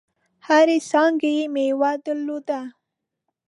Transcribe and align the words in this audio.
هرې 0.47 0.77
څانګي 0.89 1.31
یې 1.39 1.45
مېوه 1.53 1.91
درلوده. 2.05 2.61